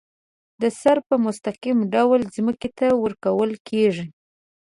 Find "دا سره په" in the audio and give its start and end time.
0.61-1.15